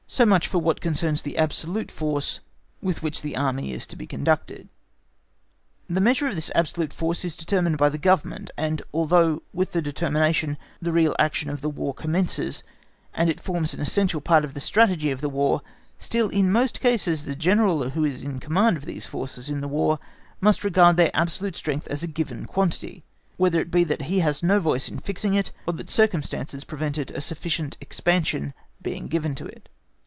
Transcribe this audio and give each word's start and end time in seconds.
So 0.13 0.25
much 0.25 0.49
for 0.49 0.57
what 0.59 0.81
concerns 0.81 1.21
the 1.21 1.37
absolute 1.37 1.89
force 1.89 2.41
with 2.81 3.01
which 3.01 3.21
the 3.21 3.33
War 3.37 3.57
is 3.59 3.87
to 3.87 3.95
be 3.95 4.05
conducted. 4.05 4.67
The 5.89 6.01
measure 6.01 6.27
of 6.27 6.35
this 6.35 6.51
absolute 6.53 6.91
force 6.91 7.23
is 7.23 7.37
determined 7.37 7.77
by 7.77 7.87
the 7.87 7.97
Government; 7.97 8.51
and 8.57 8.81
although 8.93 9.41
with 9.53 9.71
this 9.71 9.81
determination 9.81 10.57
the 10.81 10.91
real 10.91 11.15
action 11.17 11.49
of 11.49 11.63
War 11.63 11.93
commences, 11.93 12.61
and 13.13 13.29
it 13.29 13.39
forms 13.39 13.73
an 13.73 13.79
essential 13.79 14.19
part 14.19 14.43
of 14.43 14.53
the 14.53 14.59
Strategy 14.59 15.11
of 15.11 15.21
the 15.21 15.29
War, 15.29 15.61
still 15.97 16.27
in 16.27 16.51
most 16.51 16.81
cases 16.81 17.23
the 17.23 17.33
General 17.33 17.91
who 17.91 18.03
is 18.03 18.21
to 18.21 18.37
command 18.39 18.81
these 18.81 19.05
forces 19.05 19.47
in 19.47 19.61
the 19.61 19.69
War 19.69 19.97
must 20.41 20.65
regard 20.65 20.97
their 20.97 21.11
absolute 21.13 21.55
strength 21.55 21.87
as 21.87 22.03
a 22.03 22.07
given 22.07 22.45
quantity, 22.47 23.05
whether 23.37 23.61
it 23.61 23.71
be 23.71 23.85
that 23.85 24.03
he 24.03 24.19
has 24.19 24.41
had 24.41 24.47
no 24.49 24.59
voice 24.59 24.89
in 24.89 24.99
fixing 24.99 25.35
it, 25.35 25.51
or 25.65 25.71
that 25.71 25.89
circumstances 25.89 26.65
prevented 26.65 27.11
a 27.11 27.21
sufficient 27.21 27.77
expansion 27.79 28.53
being 28.83 29.07
given 29.07 29.33
to 29.35 29.45
it. 29.45 29.69